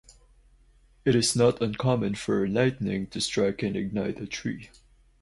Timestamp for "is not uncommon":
1.13-2.15